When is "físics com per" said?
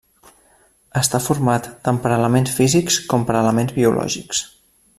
2.61-3.37